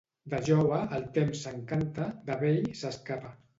De 0.33 0.37
jove, 0.45 0.79
el 0.99 1.05
temps 1.19 1.45
s'encanta; 1.45 2.09
de 2.33 2.41
vell, 2.43 2.61
s'escapa. 2.83 3.35